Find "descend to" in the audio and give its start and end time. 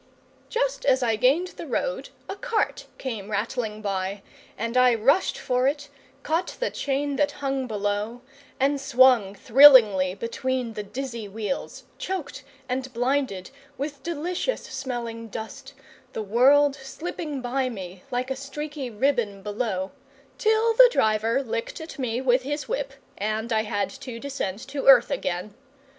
24.19-24.87